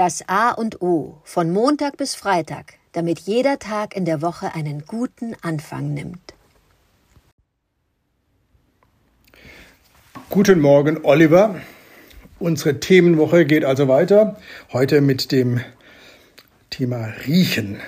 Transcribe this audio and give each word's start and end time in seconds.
Das 0.00 0.26
A 0.28 0.52
und 0.52 0.80
O 0.80 1.18
von 1.24 1.50
Montag 1.50 1.98
bis 1.98 2.14
Freitag, 2.14 2.78
damit 2.92 3.18
jeder 3.18 3.58
Tag 3.58 3.94
in 3.94 4.06
der 4.06 4.22
Woche 4.22 4.54
einen 4.54 4.86
guten 4.86 5.36
Anfang 5.42 5.92
nimmt. 5.92 6.32
Guten 10.30 10.62
Morgen, 10.62 11.00
Oliver. 11.02 11.56
Unsere 12.38 12.80
Themenwoche 12.80 13.44
geht 13.44 13.62
also 13.62 13.88
weiter. 13.88 14.38
Heute 14.72 15.02
mit 15.02 15.32
dem 15.32 15.60
Thema 16.70 17.12
Riechen 17.26 17.78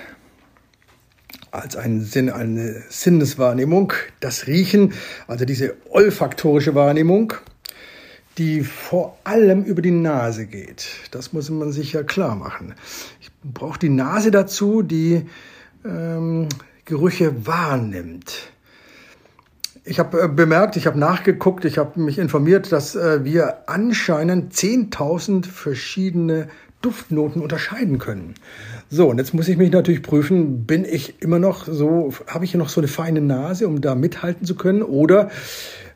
als 1.49 1.75
ein 1.75 2.01
Sinn, 2.01 2.29
eine 2.29 2.83
Sinneswahrnehmung. 2.89 3.91
Das 4.19 4.45
Riechen, 4.45 4.93
also 5.25 5.45
diese 5.45 5.77
olfaktorische 5.89 6.75
Wahrnehmung, 6.75 7.33
die 8.37 8.63
vor 8.63 9.17
allem 9.23 9.63
über 9.63 9.81
die 9.81 9.91
Nase 9.91 10.45
geht. 10.45 10.87
Das 11.11 11.33
muss 11.33 11.49
man 11.49 11.71
sich 11.71 11.93
ja 11.93 12.03
klar 12.03 12.35
machen. 12.35 12.73
Ich 13.21 13.31
brauche 13.43 13.79
die 13.79 13.89
Nase 13.89 14.31
dazu, 14.31 14.81
die 14.81 15.25
ähm, 15.85 16.49
Gerüche 16.85 17.45
wahrnimmt. 17.45 18.51
Ich 19.85 19.99
habe 19.99 20.21
äh, 20.21 20.27
bemerkt, 20.27 20.77
ich 20.77 20.87
habe 20.87 20.97
nachgeguckt, 20.97 21.65
ich 21.65 21.77
habe 21.77 21.99
mich 21.99 22.17
informiert, 22.17 22.71
dass 22.71 22.95
äh, 22.95 23.23
wir 23.23 23.69
anscheinend 23.69 24.53
10.000 24.53 25.45
verschiedene 25.45 26.47
Duftnoten 26.83 27.41
unterscheiden 27.41 27.97
können. 27.97 28.35
So, 28.89 29.09
und 29.09 29.17
jetzt 29.17 29.33
muss 29.33 29.47
ich 29.47 29.57
mich 29.57 29.71
natürlich 29.71 30.03
prüfen, 30.03 30.65
bin 30.65 30.85
ich 30.85 31.21
immer 31.21 31.39
noch 31.39 31.65
so, 31.65 32.13
habe 32.27 32.45
ich 32.45 32.53
noch 32.53 32.69
so 32.69 32.81
eine 32.81 32.87
feine 32.87 33.21
Nase, 33.21 33.67
um 33.67 33.81
da 33.81 33.95
mithalten 33.95 34.45
zu 34.45 34.55
können? 34.55 34.83
Oder 34.83 35.31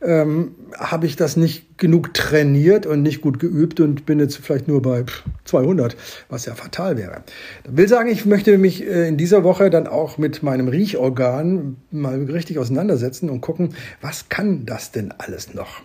ähm, 0.02 0.56
habe 0.78 1.06
ich 1.06 1.16
das 1.16 1.38
nicht 1.38 1.78
genug 1.78 2.14
trainiert 2.14 2.86
und 2.86 3.02
nicht 3.02 3.22
gut 3.22 3.40
geübt 3.40 3.80
und 3.80 4.06
bin 4.06 4.20
jetzt 4.20 4.38
vielleicht 4.38 4.68
nur 4.68 4.82
bei 4.82 5.04
200, 5.46 5.96
was 6.30 6.46
ja 6.46 6.56
fatal 6.56 6.98
wäre. 6.98 7.24
Ich 7.66 7.78
will 7.78 7.88
sagen, 7.88 8.10
ich 8.10 8.26
möchte 8.26 8.58
mich 8.58 8.86
äh, 8.86 9.08
in 9.08 9.18
dieser 9.18 9.44
Woche 9.44 9.70
dann 9.70 9.88
auch 9.88 10.18
mit 10.18 10.42
meinem 10.42 10.70
Riechorgan 10.70 11.78
mal 11.92 12.24
richtig 12.24 12.60
auseinandersetzen 12.60 13.30
und 13.30 13.42
gucken, 13.42 13.74
was 14.02 14.30
kann 14.30 14.66
das 14.66 14.92
denn 14.92 15.14
alles 15.18 15.54
noch? 15.54 15.82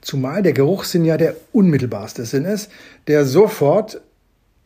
Zumal 0.00 0.42
der 0.42 0.52
Geruchssinn 0.52 1.04
ja 1.04 1.16
der 1.16 1.34
unmittelbarste 1.52 2.24
Sinn 2.24 2.44
ist, 2.44 2.70
der 3.08 3.24
sofort 3.24 4.00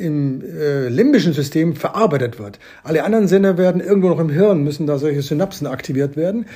im 0.03 0.43
äh, 0.43 0.89
limbischen 0.89 1.33
System 1.33 1.77
verarbeitet 1.77 2.39
wird. 2.39 2.59
Alle 2.83 3.05
anderen 3.05 3.29
Sinne 3.29 3.57
werden 3.57 3.81
irgendwo 3.81 4.09
noch 4.09 4.21
im 4.21 4.31
Hirn, 4.31 4.65
müssen 4.65 4.87
da 4.87 4.99
solche 4.99 5.23
Synapsen 5.23 5.67
aktiviert 5.67 6.17
werden. 6.17 6.47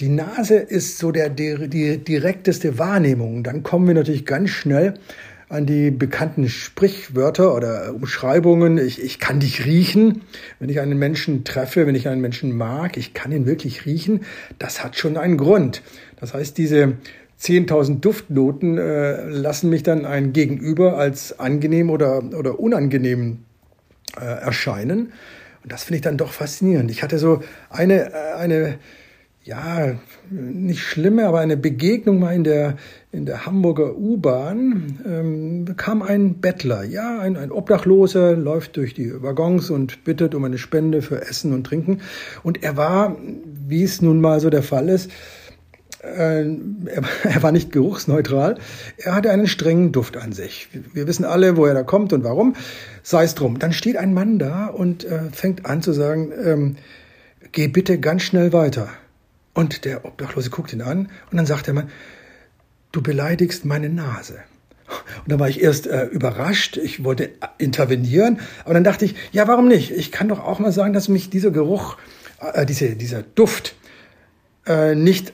Die 0.00 0.08
Nase 0.08 0.56
ist 0.56 0.98
so 0.98 1.12
der, 1.12 1.30
die, 1.30 1.68
die 1.68 1.98
direkteste 1.98 2.78
Wahrnehmung. 2.78 3.44
Dann 3.44 3.62
kommen 3.62 3.86
wir 3.86 3.94
natürlich 3.94 4.26
ganz 4.26 4.50
schnell 4.50 4.94
an 5.48 5.64
die 5.64 5.90
bekannten 5.90 6.48
Sprichwörter 6.48 7.54
oder 7.54 7.94
Umschreibungen. 7.94 8.76
Ich, 8.78 9.02
ich 9.02 9.18
kann 9.18 9.40
dich 9.40 9.64
riechen, 9.64 10.22
wenn 10.58 10.68
ich 10.68 10.80
einen 10.80 10.98
Menschen 10.98 11.44
treffe, 11.44 11.86
wenn 11.86 11.94
ich 11.94 12.08
einen 12.08 12.20
Menschen 12.20 12.54
mag. 12.56 12.96
Ich 12.96 13.14
kann 13.14 13.32
ihn 13.32 13.46
wirklich 13.46 13.86
riechen. 13.86 14.20
Das 14.58 14.84
hat 14.84 14.96
schon 14.96 15.16
einen 15.16 15.38
Grund. 15.38 15.82
Das 16.20 16.34
heißt, 16.34 16.58
diese 16.58 16.94
10.000 17.40 18.00
Duftnoten 18.00 18.78
äh, 18.78 19.28
lassen 19.28 19.70
mich 19.70 19.82
dann 19.82 20.04
ein 20.04 20.32
Gegenüber 20.32 20.98
als 20.98 21.38
angenehm 21.38 21.90
oder, 21.90 22.22
oder 22.36 22.58
unangenehm 22.58 23.44
äh, 24.20 24.24
erscheinen. 24.24 25.12
Und 25.62 25.72
das 25.72 25.84
finde 25.84 25.96
ich 25.96 26.02
dann 26.02 26.16
doch 26.16 26.32
faszinierend. 26.32 26.90
Ich 26.90 27.02
hatte 27.02 27.18
so 27.18 27.40
eine, 27.70 28.12
äh, 28.12 28.34
eine, 28.36 28.78
ja, 29.44 29.94
nicht 30.30 30.82
schlimme, 30.82 31.26
aber 31.26 31.38
eine 31.38 31.56
Begegnung 31.56 32.18
mal 32.18 32.34
in 32.34 32.42
der, 32.42 32.76
in 33.12 33.24
der 33.24 33.46
Hamburger 33.46 33.96
U-Bahn. 33.96 34.98
Ähm, 35.06 35.76
kam 35.76 36.02
ein 36.02 36.40
Bettler, 36.40 36.82
ja, 36.82 37.20
ein, 37.20 37.36
ein 37.36 37.52
Obdachloser, 37.52 38.34
läuft 38.34 38.76
durch 38.76 38.94
die 38.94 39.22
Waggons 39.22 39.70
und 39.70 40.02
bittet 40.04 40.34
um 40.34 40.44
eine 40.44 40.58
Spende 40.58 41.02
für 41.02 41.22
Essen 41.22 41.52
und 41.52 41.64
Trinken. 41.64 42.00
Und 42.42 42.64
er 42.64 42.76
war, 42.76 43.16
wie 43.68 43.84
es 43.84 44.02
nun 44.02 44.20
mal 44.20 44.40
so 44.40 44.50
der 44.50 44.64
Fall 44.64 44.88
ist, 44.88 45.10
äh, 46.14 46.44
er 47.24 47.42
war 47.42 47.52
nicht 47.52 47.72
geruchsneutral, 47.72 48.58
er 48.96 49.14
hatte 49.14 49.30
einen 49.30 49.46
strengen 49.46 49.92
Duft 49.92 50.16
an 50.16 50.32
sich. 50.32 50.68
Wir 50.92 51.06
wissen 51.06 51.24
alle, 51.24 51.56
woher 51.56 51.74
er 51.74 51.84
kommt 51.84 52.12
und 52.12 52.24
warum. 52.24 52.54
Sei 53.02 53.24
es 53.24 53.34
drum. 53.34 53.58
Dann 53.58 53.72
steht 53.72 53.96
ein 53.96 54.14
Mann 54.14 54.38
da 54.38 54.66
und 54.66 55.04
äh, 55.04 55.30
fängt 55.32 55.66
an 55.66 55.82
zu 55.82 55.92
sagen, 55.92 56.32
ähm, 56.44 56.76
geh 57.52 57.68
bitte 57.68 57.98
ganz 57.98 58.22
schnell 58.22 58.52
weiter. 58.52 58.88
Und 59.54 59.84
der 59.84 60.04
Obdachlose 60.04 60.50
guckt 60.50 60.72
ihn 60.72 60.82
an 60.82 61.08
und 61.30 61.36
dann 61.36 61.46
sagt 61.46 61.66
der 61.66 61.74
Mann, 61.74 61.90
du 62.92 63.02
beleidigst 63.02 63.64
meine 63.64 63.88
Nase. 63.88 64.38
Und 65.24 65.32
da 65.32 65.38
war 65.38 65.48
ich 65.48 65.62
erst 65.62 65.86
äh, 65.86 66.04
überrascht, 66.04 66.76
ich 66.76 67.04
wollte 67.04 67.30
intervenieren, 67.58 68.40
aber 68.64 68.74
dann 68.74 68.84
dachte 68.84 69.04
ich, 69.04 69.14
ja, 69.32 69.46
warum 69.48 69.68
nicht? 69.68 69.90
Ich 69.90 70.12
kann 70.12 70.28
doch 70.28 70.40
auch 70.40 70.60
mal 70.60 70.72
sagen, 70.72 70.92
dass 70.92 71.08
mich 71.08 71.28
dieser 71.28 71.50
Geruch, 71.50 71.98
äh, 72.40 72.64
diese, 72.64 72.96
dieser 72.96 73.22
Duft 73.22 73.74
äh, 74.66 74.94
nicht 74.94 75.32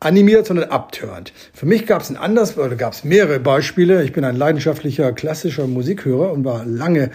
animiert, 0.00 0.46
sondern 0.46 0.70
abtörend. 0.70 1.32
Für 1.52 1.66
mich 1.66 1.86
gab 1.86 2.02
es 2.02 2.10
ein 2.10 2.16
anderes, 2.16 2.56
oder 2.56 2.74
gab 2.74 2.94
es 2.94 3.04
mehrere 3.04 3.38
Beispiele. 3.38 4.02
Ich 4.02 4.12
bin 4.12 4.24
ein 4.24 4.36
leidenschaftlicher 4.36 5.12
klassischer 5.12 5.66
Musikhörer 5.66 6.32
und 6.32 6.44
war 6.44 6.64
lange 6.64 7.10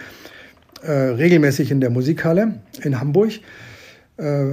äh, 0.82 0.92
regelmäßig 0.92 1.72
in 1.72 1.80
der 1.80 1.90
Musikhalle 1.90 2.60
in 2.82 3.00
Hamburg. 3.00 3.32
Äh, 4.18 4.52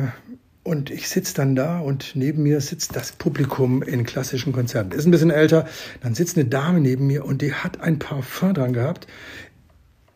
und 0.63 0.89
ich 0.89 1.09
sitze 1.09 1.35
dann 1.35 1.55
da 1.55 1.79
und 1.79 2.13
neben 2.16 2.44
mir 2.44 2.61
sitzt 2.61 2.95
das 2.95 3.11
Publikum 3.11 3.83
in 3.83 4.05
klassischen 4.05 4.53
Konzerten. 4.53 4.94
Ist 4.94 5.05
ein 5.05 5.11
bisschen 5.11 5.29
älter. 5.29 5.67
Dann 6.01 6.15
sitzt 6.15 6.38
eine 6.38 6.45
Dame 6.45 6.79
neben 6.79 7.05
mir 7.05 7.25
und 7.25 7.41
die 7.41 7.53
hat 7.53 7.81
ein 7.81 8.00
Parfum 8.00 8.53
dran 8.53 8.73
gehabt. 8.73 9.05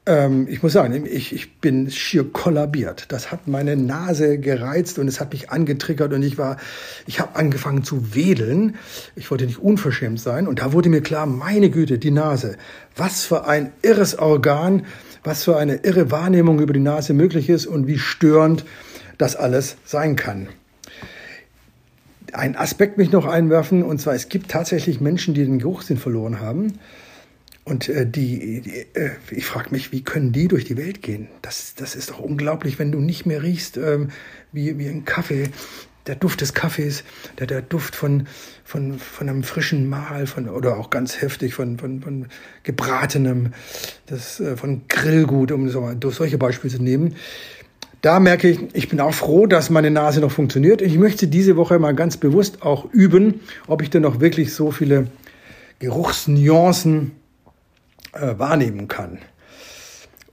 Ähm, 0.07 0.47
ich 0.49 0.63
muss 0.63 0.71
sagen, 0.71 1.05
ich, 1.05 1.33
ich 1.33 1.57
bin 1.59 1.91
schier 1.91 2.31
kollabiert. 2.31 3.05
Das 3.09 3.29
hat 3.29 3.47
meine 3.47 3.75
Nase 3.75 4.39
gereizt 4.39 4.97
und 4.99 5.07
es 5.09 5.19
hat 5.19 5.33
mich 5.33 5.49
angetriggert 5.49 6.13
und 6.13 6.23
ich 6.23 6.37
war, 6.37 6.57
ich 7.05 7.19
habe 7.19 7.35
angefangen 7.35 7.83
zu 7.83 8.15
wedeln. 8.15 8.77
Ich 9.15 9.29
wollte 9.29 9.45
nicht 9.45 9.59
unverschämt 9.59 10.19
sein 10.19 10.47
und 10.47 10.59
da 10.59 10.71
wurde 10.71 10.87
mir 10.87 11.01
klar, 11.01 11.25
meine 11.25 11.69
Güte, 11.69 11.99
die 11.99 12.11
Nase. 12.11 12.55
Was 12.95 13.25
für 13.25 13.45
ein 13.45 13.71
irres 13.81 14.17
Organ, 14.17 14.85
was 15.23 15.43
für 15.43 15.57
eine 15.57 15.75
irre 15.75 16.09
Wahrnehmung 16.09 16.61
über 16.61 16.73
die 16.73 16.79
Nase 16.79 17.13
möglich 17.13 17.49
ist 17.49 17.65
und 17.67 17.87
wie 17.87 17.99
störend 17.99 18.63
das 19.17 19.35
alles 19.35 19.75
sein 19.83 20.15
kann 20.15 20.47
ein 22.33 22.55
Aspekt 22.55 22.97
mich 22.97 23.11
noch 23.11 23.25
einwerfen, 23.25 23.83
und 23.83 23.99
zwar 23.99 24.13
es 24.13 24.29
gibt 24.29 24.51
tatsächlich 24.51 25.01
Menschen, 25.01 25.33
die 25.33 25.45
den 25.45 25.59
Geruchssinn 25.59 25.97
verloren 25.97 26.39
haben. 26.39 26.77
Und 27.67 27.89
äh, 27.89 28.05
die, 28.09 28.61
die 28.61 28.85
äh, 28.93 29.11
ich 29.29 29.45
frage 29.45 29.71
mich, 29.71 29.91
wie 29.91 30.01
können 30.01 30.31
die 30.31 30.47
durch 30.47 30.63
die 30.63 30.77
Welt 30.77 31.01
gehen? 31.01 31.27
Das, 31.41 31.75
das 31.75 31.95
ist 31.95 32.11
doch 32.11 32.19
unglaublich, 32.19 32.79
wenn 32.79 32.93
du 32.93 33.01
nicht 33.01 33.25
mehr 33.25 33.43
riechst 33.43 33.75
ähm, 33.75 34.07
wie, 34.53 34.79
wie 34.79 34.87
ein 34.87 35.03
Kaffee, 35.03 35.49
der 36.05 36.15
Duft 36.15 36.39
des 36.39 36.53
Kaffees, 36.53 37.03
der, 37.39 37.45
der 37.45 37.61
Duft 37.61 37.93
von, 37.93 38.27
von, 38.63 38.97
von 38.97 39.27
einem 39.27 39.43
frischen 39.43 39.89
Mahl, 39.89 40.27
von, 40.27 40.47
oder 40.47 40.77
auch 40.77 40.89
ganz 40.89 41.21
heftig 41.21 41.55
von, 41.55 41.77
von, 41.77 41.99
von 42.01 42.27
gebratenem, 42.63 43.51
das, 44.05 44.39
äh, 44.39 44.55
von 44.55 44.83
Grillgut, 44.87 45.51
um 45.51 45.67
so, 45.67 45.91
solche 46.09 46.37
Beispiele 46.37 46.73
zu 46.73 46.81
nehmen. 46.81 47.15
Da 48.01 48.21
merke 48.21 48.47
ich, 48.47 48.59
ich 48.71 48.87
bin 48.87 49.01
auch 49.01 49.13
froh, 49.13 49.45
dass 49.45 49.69
meine 49.69 49.91
Nase 49.91 50.21
noch 50.21 50.31
funktioniert. 50.31 50.81
Ich 50.81 50.97
möchte 50.97 51.27
diese 51.27 51.57
Woche 51.57 51.79
mal 51.79 51.93
ganz 51.93 52.15
bewusst 52.15 52.61
auch 52.61 52.85
üben, 52.93 53.41
ob 53.67 53.81
ich 53.81 53.89
denn 53.89 54.03
noch 54.03 54.21
wirklich 54.21 54.53
so 54.53 54.71
viele 54.71 55.07
Geruchsnuancen 55.79 57.11
äh, 58.21 58.39
wahrnehmen 58.39 58.87
kann. 58.87 59.19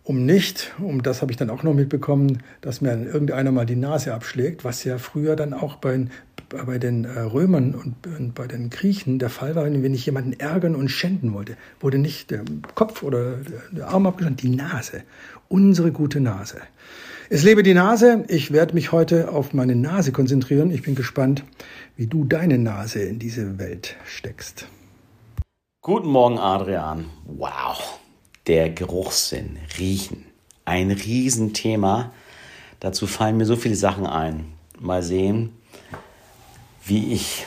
Um 0.02 0.26
nicht, 0.26 0.74
um 0.78 1.02
das 1.02 1.22
habe 1.22 1.32
ich 1.32 1.38
dann 1.38 1.48
auch 1.48 1.62
noch 1.62 1.72
mitbekommen, 1.72 2.42
dass 2.60 2.82
mir 2.82 2.90
irgendeiner 2.90 3.52
mal 3.52 3.64
die 3.64 3.74
Nase 3.74 4.12
abschlägt, 4.12 4.62
was 4.62 4.84
ja 4.84 4.98
früher 4.98 5.34
dann 5.34 5.54
auch 5.54 5.76
bei, 5.76 6.06
bei 6.50 6.78
den 6.78 7.06
äh, 7.06 7.20
Römern 7.20 7.74
und, 7.74 8.06
und 8.06 8.34
bei 8.34 8.46
den 8.46 8.68
Griechen 8.68 9.19
der 9.19 9.31
Fall 9.31 9.54
war, 9.54 9.64
wenn 9.64 9.94
ich 9.94 10.04
jemanden 10.04 10.34
ärgern 10.34 10.76
und 10.76 10.90
schänden 10.90 11.32
wollte, 11.32 11.56
wurde 11.81 11.96
nicht 11.96 12.31
der 12.31 12.42
Kopf 12.75 13.02
oder 13.02 13.36
der 13.72 13.88
Arm 13.88 14.06
abgeschnitten, 14.06 14.37
die 14.37 14.56
Nase. 14.56 15.02
Unsere 15.48 15.90
gute 15.90 16.20
Nase. 16.20 16.58
Es 17.30 17.42
lebe 17.42 17.62
die 17.62 17.72
Nase. 17.72 18.25
Ich 18.28 18.52
werde 18.52 18.75
mich 18.75 18.92
heute 18.92 19.30
auf 19.30 19.54
meine 19.54 19.75
Nase 19.75 20.12
konzentrieren. 20.12 20.70
Ich 20.70 20.82
bin 20.82 20.94
gespannt, 20.94 21.44
wie 21.96 22.06
du 22.06 22.25
deine 22.25 22.58
Nase 22.58 23.00
in 23.00 23.19
diese 23.19 23.58
Welt 23.58 23.96
steckst. 24.04 24.66
Guten 25.86 26.08
Morgen, 26.08 26.38
Adrian. 26.38 27.10
Wow, 27.26 27.98
der 28.46 28.70
Geruchssinn, 28.70 29.58
Riechen. 29.78 30.25
Ein 30.64 30.90
Riesenthema. 30.90 32.10
Dazu 32.81 33.06
fallen 33.06 33.36
mir 33.36 33.44
so 33.44 33.54
viele 33.54 33.76
Sachen 33.76 34.06
ein. 34.06 34.54
Mal 34.81 35.02
sehen, 35.02 35.52
wie 36.86 37.12
ich 37.12 37.44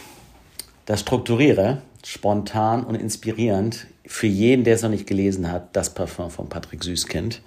das 0.86 1.00
strukturiere, 1.00 1.82
spontan 2.06 2.84
und 2.84 2.94
inspirierend. 2.94 3.88
Für 4.06 4.28
jeden, 4.28 4.64
der 4.66 4.76
es 4.76 4.84
noch 4.84 4.92
nicht 4.92 5.08
gelesen 5.08 5.52
hat, 5.52 5.76
das 5.76 5.96
Parfum 5.96 6.30
von 6.30 6.48
Patrick 6.48 6.84
Süßkind. 6.84 7.42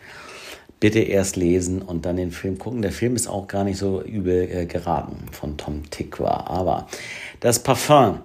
Bitte 0.81 0.99
erst 0.99 1.37
lesen 1.37 1.83
und 1.83 2.05
dann 2.05 2.17
den 2.17 2.33
Film 2.33 2.59
gucken. 2.59 2.83
Der 2.83 2.91
Film 2.91 3.15
ist 3.15 3.29
auch 3.29 3.47
gar 3.47 3.63
nicht 3.63 3.79
so 3.79 4.03
übel 4.03 4.51
äh, 4.51 4.67
geraten 4.67 5.27
von 5.31 5.57
Tom 5.57 5.89
Tick 5.89 6.19
war. 6.19 6.51
Aber 6.51 6.89
das 7.39 7.63
Parfum 7.63 8.23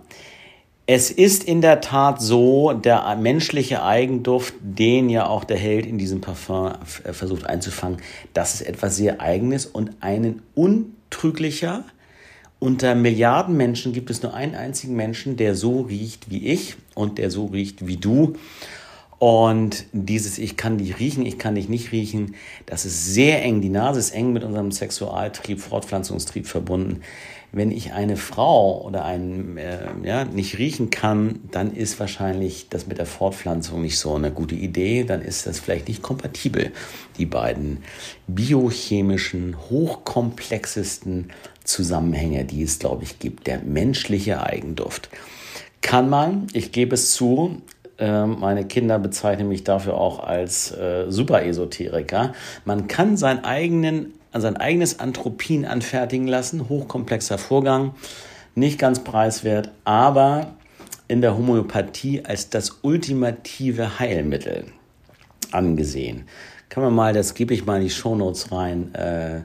Es 0.87 1.09
ist 1.09 1.43
in 1.43 1.61
der 1.61 1.81
Tat 1.81 2.21
so, 2.21 2.73
der 2.73 3.15
menschliche 3.15 3.81
Eigenduft, 3.81 4.53
den 4.61 5.09
ja 5.09 5.25
auch 5.25 5.43
der 5.43 5.57
Held 5.57 5.87
in 5.87 5.97
diesem 5.97 6.21
Parfum 6.21 6.73
äh, 7.03 7.11
versucht 7.11 7.47
einzufangen, 7.47 7.97
das 8.35 8.53
ist 8.53 8.61
etwas 8.61 8.95
sehr 8.95 9.19
Eigenes 9.19 9.65
und 9.65 9.91
einen 10.01 10.43
untrüglicher. 10.53 11.85
Unter 12.59 12.93
Milliarden 12.93 13.57
Menschen 13.57 13.93
gibt 13.93 14.11
es 14.11 14.21
nur 14.21 14.35
einen 14.35 14.53
einzigen 14.53 14.95
Menschen, 14.95 15.37
der 15.37 15.55
so 15.55 15.81
riecht 15.81 16.29
wie 16.29 16.45
ich 16.45 16.75
und 16.93 17.17
der 17.17 17.31
so 17.31 17.47
riecht 17.47 17.87
wie 17.87 17.97
du. 17.97 18.33
Und 19.17 19.85
dieses 19.91 20.37
Ich 20.37 20.55
kann 20.55 20.77
dich 20.77 20.99
riechen, 20.99 21.25
ich 21.25 21.39
kann 21.39 21.55
dich 21.55 21.67
nicht 21.67 21.93
riechen, 21.93 22.35
das 22.67 22.85
ist 22.85 23.11
sehr 23.11 23.41
eng. 23.41 23.61
Die 23.61 23.69
Nase 23.69 23.99
ist 23.99 24.11
eng 24.11 24.33
mit 24.33 24.43
unserem 24.43 24.71
Sexualtrieb, 24.71 25.61
Fortpflanzungstrieb 25.61 26.45
verbunden 26.45 27.01
wenn 27.55 27.71
ich 27.71 27.93
eine 27.93 28.17
Frau 28.17 28.81
oder 28.81 29.05
einen 29.05 29.57
äh, 29.57 29.87
ja, 30.03 30.25
nicht 30.25 30.57
riechen 30.57 30.89
kann, 30.89 31.39
dann 31.51 31.73
ist 31.73 32.01
wahrscheinlich 32.01 32.67
das 32.69 32.85
mit 32.85 32.97
der 32.97 33.05
Fortpflanzung 33.05 33.81
nicht 33.81 33.97
so 33.97 34.13
eine 34.13 34.29
gute 34.29 34.55
Idee. 34.55 35.05
Dann 35.05 35.21
ist 35.21 35.47
das 35.47 35.61
vielleicht 35.61 35.87
nicht 35.87 36.01
kompatibel, 36.01 36.73
die 37.17 37.25
beiden 37.25 37.77
biochemischen, 38.27 39.55
hochkomplexesten 39.69 41.29
Zusammenhänge, 41.63 42.43
die 42.43 42.61
es, 42.61 42.77
glaube 42.77 43.05
ich, 43.05 43.19
gibt. 43.19 43.47
Der 43.47 43.59
menschliche 43.59 44.43
Eigenduft. 44.43 45.09
Kann 45.81 46.09
man, 46.09 46.47
ich 46.51 46.73
gebe 46.73 46.95
es 46.95 47.13
zu, 47.13 47.61
ähm, 47.97 48.37
meine 48.41 48.65
Kinder 48.65 48.99
bezeichnen 48.99 49.47
mich 49.47 49.63
dafür 49.63 49.93
auch 49.93 50.19
als 50.19 50.71
äh, 50.71 51.05
Super-Esoteriker. 51.07 52.33
Man 52.65 52.89
kann 52.89 53.15
seinen 53.15 53.45
eigenen 53.45 54.13
sein 54.41 54.57
eigenes 54.57 54.99
Anthropin 54.99 55.65
anfertigen 55.65 56.27
lassen. 56.27 56.69
Hochkomplexer 56.69 57.37
Vorgang, 57.37 57.93
nicht 58.55 58.79
ganz 58.79 59.03
preiswert, 59.03 59.71
aber 59.83 60.55
in 61.07 61.21
der 61.21 61.37
Homöopathie 61.37 62.25
als 62.25 62.49
das 62.49 62.79
ultimative 62.81 63.99
Heilmittel 63.99 64.65
angesehen. 65.51 66.25
Kann 66.69 66.83
man 66.83 66.93
mal, 66.93 67.13
das 67.13 67.33
gebe 67.33 67.53
ich 67.53 67.65
mal 67.65 67.77
in 67.77 67.83
die 67.83 67.89
Shownotes 67.89 68.51
rein, 68.51 68.93
äh, 68.95 69.41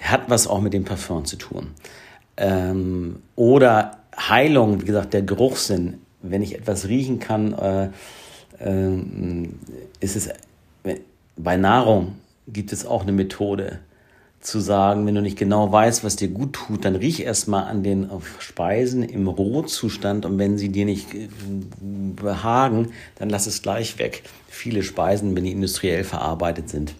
hat 0.00 0.28
was 0.28 0.46
auch 0.46 0.60
mit 0.60 0.72
dem 0.72 0.84
Parfum 0.84 1.24
zu 1.24 1.36
tun. 1.36 1.72
Ähm, 2.36 3.22
oder 3.36 3.98
Heilung, 4.16 4.80
wie 4.80 4.86
gesagt, 4.86 5.14
der 5.14 5.22
Geruchssinn. 5.22 6.00
Wenn 6.22 6.42
ich 6.42 6.54
etwas 6.54 6.86
riechen 6.86 7.18
kann, 7.18 7.54
äh, 7.54 7.88
äh, 8.58 9.48
ist 10.00 10.16
es 10.16 10.28
bei 11.36 11.56
Nahrung 11.56 12.16
gibt 12.46 12.72
es 12.72 12.84
auch 12.84 13.02
eine 13.02 13.12
Methode, 13.12 13.80
zu 14.40 14.60
sagen, 14.60 15.06
wenn 15.06 15.14
du 15.14 15.20
nicht 15.20 15.38
genau 15.38 15.70
weißt, 15.70 16.02
was 16.02 16.16
dir 16.16 16.28
gut 16.28 16.54
tut, 16.54 16.84
dann 16.84 16.96
riech 16.96 17.20
erstmal 17.20 17.64
an 17.64 17.82
den 17.82 18.08
Speisen 18.38 19.02
im 19.02 19.28
Rohzustand 19.28 20.24
und 20.24 20.38
wenn 20.38 20.56
sie 20.56 20.70
dir 20.70 20.86
nicht 20.86 21.12
äh, 21.14 21.28
behagen, 22.16 22.88
dann 23.16 23.28
lass 23.28 23.46
es 23.46 23.60
gleich 23.60 23.98
weg. 23.98 24.22
Viele 24.48 24.82
Speisen, 24.82 25.36
wenn 25.36 25.44
die 25.44 25.52
industriell 25.52 26.04
verarbeitet 26.04 26.70
sind, 26.70 26.94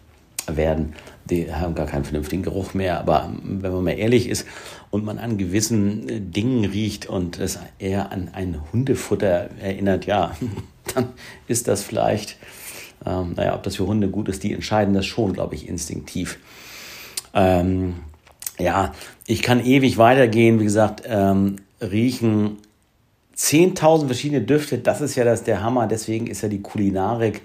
werden, 0.46 0.94
die 1.30 1.52
haben 1.52 1.74
gar 1.74 1.86
keinen 1.86 2.04
vernünftigen 2.04 2.42
Geruch 2.42 2.74
mehr. 2.74 2.98
Aber 2.98 3.32
wenn 3.42 3.72
man 3.72 3.84
mal 3.84 3.98
ehrlich 3.98 4.28
ist 4.28 4.46
und 4.90 5.04
man 5.04 5.18
an 5.18 5.38
gewissen 5.38 6.08
äh, 6.08 6.20
Dingen 6.20 6.66
riecht 6.66 7.06
und 7.06 7.38
es 7.38 7.58
eher 7.78 8.12
an 8.12 8.30
ein 8.34 8.60
Hundefutter 8.70 9.48
erinnert, 9.60 10.04
ja, 10.04 10.36
dann 10.94 11.08
ist 11.48 11.68
das 11.68 11.82
vielleicht, 11.82 12.36
ähm, 13.06 13.32
naja, 13.36 13.54
ob 13.54 13.62
das 13.62 13.76
für 13.76 13.86
Hunde 13.86 14.08
gut 14.08 14.28
ist, 14.28 14.42
die 14.42 14.52
entscheiden 14.52 14.92
das 14.92 15.06
schon, 15.06 15.32
glaube 15.32 15.54
ich, 15.54 15.66
instinktiv. 15.66 16.38
Ähm, 17.34 17.96
ja, 18.58 18.92
ich 19.26 19.42
kann 19.42 19.64
ewig 19.64 19.98
weitergehen. 19.98 20.60
Wie 20.60 20.64
gesagt, 20.64 21.02
ähm, 21.06 21.56
riechen 21.80 22.58
10.000 23.36 24.06
verschiedene 24.06 24.42
Düfte. 24.42 24.78
Das 24.78 25.00
ist 25.00 25.14
ja 25.14 25.24
das, 25.24 25.44
der 25.44 25.62
Hammer. 25.62 25.86
Deswegen 25.86 26.26
ist 26.26 26.42
ja 26.42 26.48
die 26.48 26.60
Kulinarik 26.60 27.42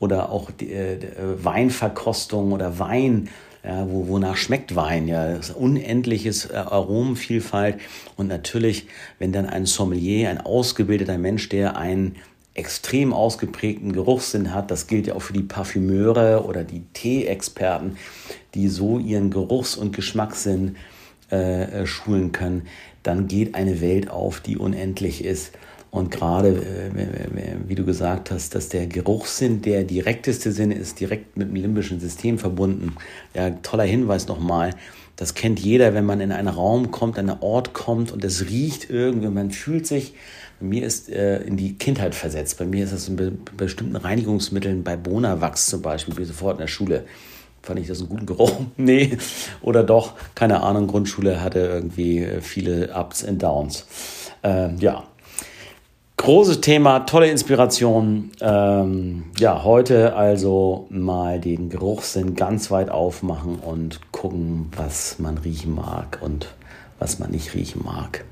oder 0.00 0.30
auch 0.30 0.50
die 0.50 0.72
äh, 0.72 0.98
Weinverkostung 1.42 2.52
oder 2.52 2.78
Wein, 2.78 3.28
ja, 3.64 3.88
wo, 3.88 4.08
wonach 4.08 4.36
schmeckt 4.36 4.76
Wein? 4.76 5.08
Ja, 5.08 5.34
das 5.34 5.50
ist 5.50 5.56
unendliches 5.56 6.46
äh, 6.46 6.56
Aromenvielfalt. 6.56 7.78
Und 8.16 8.28
natürlich, 8.28 8.86
wenn 9.18 9.32
dann 9.32 9.46
ein 9.46 9.66
Sommelier, 9.66 10.30
ein 10.30 10.40
ausgebildeter 10.40 11.18
Mensch, 11.18 11.48
der 11.48 11.76
ein 11.76 12.16
extrem 12.56 13.12
ausgeprägten 13.12 13.92
Geruchssinn 13.92 14.54
hat. 14.54 14.70
Das 14.70 14.86
gilt 14.86 15.06
ja 15.06 15.14
auch 15.14 15.22
für 15.22 15.34
die 15.34 15.42
Parfümeure 15.42 16.44
oder 16.44 16.64
die 16.64 16.82
Tee-Experten, 16.94 17.98
die 18.56 18.68
so 18.68 18.98
ihren 18.98 19.30
Geruchs- 19.30 19.76
und 19.76 19.94
Geschmackssinn 19.94 20.76
äh, 21.30 21.82
äh, 21.82 21.86
schulen 21.86 22.32
können. 22.32 22.62
Dann 23.02 23.28
geht 23.28 23.54
eine 23.54 23.80
Welt 23.80 24.10
auf, 24.10 24.40
die 24.40 24.56
unendlich 24.56 25.24
ist. 25.24 25.52
Und 25.90 26.10
gerade, 26.10 26.48
äh, 26.48 27.56
wie 27.68 27.74
du 27.74 27.84
gesagt 27.84 28.30
hast, 28.30 28.54
dass 28.54 28.68
der 28.68 28.86
Geruchssinn 28.86 29.62
der 29.62 29.84
direkteste 29.84 30.52
Sinn 30.52 30.70
ist, 30.70 31.00
direkt 31.00 31.36
mit 31.36 31.48
dem 31.48 31.54
limbischen 31.54 32.00
System 32.00 32.38
verbunden. 32.38 32.96
Ja, 33.34 33.50
toller 33.50 33.84
Hinweis 33.84 34.26
nochmal. 34.26 34.70
Das 35.16 35.34
kennt 35.34 35.60
jeder, 35.60 35.94
wenn 35.94 36.04
man 36.04 36.20
in 36.20 36.32
einen 36.32 36.48
Raum 36.48 36.90
kommt, 36.90 37.18
an 37.18 37.30
einen 37.30 37.40
Ort 37.40 37.72
kommt 37.72 38.12
und 38.12 38.24
es 38.24 38.50
riecht 38.50 38.90
irgendwie, 38.90 39.28
man 39.28 39.50
fühlt 39.50 39.86
sich 39.86 40.14
bei 40.60 40.66
mir 40.66 40.86
ist 40.86 41.10
äh, 41.10 41.42
in 41.42 41.56
die 41.56 41.76
Kindheit 41.76 42.14
versetzt. 42.14 42.58
Bei 42.58 42.64
mir 42.64 42.84
ist 42.84 42.92
das 42.92 43.08
in 43.08 43.16
be 43.16 43.32
bestimmten 43.56 43.96
Reinigungsmitteln, 43.96 44.84
bei 44.84 44.96
Bonawachs 44.96 45.66
zum 45.66 45.82
Beispiel, 45.82 46.16
wie 46.16 46.24
sofort 46.24 46.56
in 46.56 46.60
der 46.60 46.68
Schule. 46.68 47.04
Fand 47.66 47.80
ich 47.80 47.88
das 47.88 47.98
einen 47.98 48.10
guten 48.10 48.26
Geruch? 48.26 48.52
nee. 48.76 49.18
Oder 49.60 49.82
doch, 49.82 50.12
keine 50.36 50.62
Ahnung, 50.62 50.86
Grundschule 50.86 51.42
hatte 51.42 51.58
irgendwie 51.58 52.20
äh, 52.20 52.40
viele 52.40 52.94
Ups 52.94 53.24
und 53.24 53.42
Downs. 53.42 53.86
Ähm, 54.44 54.76
ja. 54.78 55.02
Großes 56.16 56.60
Thema, 56.60 57.00
tolle 57.00 57.28
Inspiration. 57.28 58.30
Ähm, 58.40 59.24
ja, 59.36 59.64
heute 59.64 60.14
also 60.14 60.86
mal 60.90 61.40
den 61.40 61.68
Geruchssinn 61.68 62.36
ganz 62.36 62.70
weit 62.70 62.88
aufmachen 62.88 63.56
und 63.56 64.12
gucken, 64.12 64.70
was 64.76 65.18
man 65.18 65.36
riechen 65.38 65.74
mag 65.74 66.20
und 66.22 66.54
was 67.00 67.18
man 67.18 67.32
nicht 67.32 67.52
riechen 67.54 67.82
mag. 67.84 68.24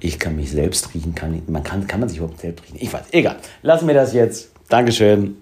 Ich 0.00 0.18
kann 0.18 0.34
mich 0.34 0.50
selbst 0.50 0.92
riechen, 0.92 1.14
kann, 1.14 1.40
man 1.46 1.62
kann, 1.62 1.86
kann 1.86 2.00
man 2.00 2.08
sich 2.08 2.18
überhaupt 2.18 2.40
selbst 2.40 2.64
riechen? 2.64 2.78
Ich 2.80 2.92
weiß, 2.92 3.04
egal. 3.12 3.36
Lassen 3.62 3.86
wir 3.86 3.94
das 3.94 4.12
jetzt. 4.12 4.50
Dankeschön. 4.68 5.41